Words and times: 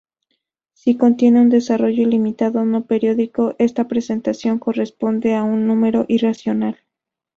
Si 0.73 0.97
contiene 0.97 1.41
un 1.41 1.49
desarrollo 1.49 2.01
ilimitado 2.01 2.65
no 2.73 2.81
periódico, 2.87 3.53
esta 3.67 3.83
representación 3.83 4.57
corresponde 4.57 5.35
a 5.35 5.43
un 5.43 5.67
número 5.67 6.05
irracional. 6.07 6.77